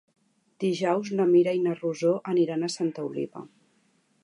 Dijous 0.63 1.11
na 1.19 1.27
Mira 1.33 1.53
i 1.59 1.61
na 1.67 1.75
Rosó 1.83 2.15
aniran 2.33 2.65
a 2.69 2.73
Santa 2.79 3.07
Oliva. 3.11 3.45